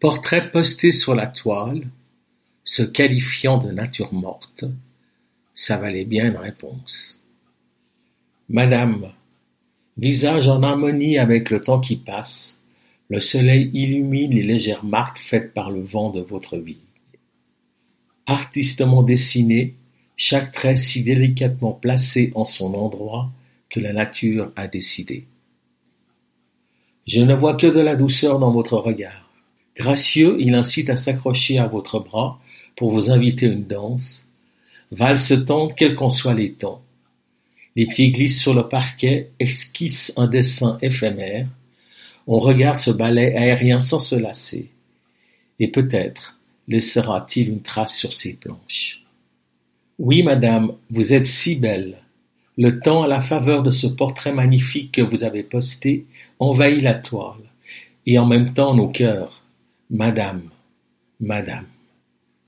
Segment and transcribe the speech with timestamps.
[0.00, 1.88] Portrait posté sur la toile,
[2.62, 4.64] se qualifiant de nature morte,
[5.54, 7.24] ça valait bien une réponse.
[8.48, 9.10] Madame,
[9.96, 12.62] visage en harmonie avec le temps qui passe,
[13.08, 16.78] le soleil illumine les légères marques faites par le vent de votre vie.
[18.26, 19.74] Artistement dessiné,
[20.16, 23.32] chaque trait si délicatement placé en son endroit
[23.68, 25.26] que la nature a décidé.
[27.08, 29.27] Je ne vois que de la douceur dans votre regard.
[29.78, 32.40] Gracieux, il incite à s'accrocher à votre bras
[32.74, 34.28] pour vous inviter une danse.
[34.90, 36.82] Valse tente, quels qu'en soient les temps.
[37.76, 41.46] Les pieds glissent sur le parquet, esquissent un dessin éphémère.
[42.26, 44.68] On regarde ce ballet aérien sans se lasser.
[45.60, 46.36] Et peut-être
[46.66, 49.04] laissera-t-il une trace sur ces planches.
[50.00, 51.98] Oui, madame, vous êtes si belle.
[52.56, 56.06] Le temps, à la faveur de ce portrait magnifique que vous avez posté,
[56.40, 57.44] envahit la toile,
[58.06, 59.37] et en même temps nos cœurs.
[59.90, 60.50] Madame,
[61.18, 61.77] madame.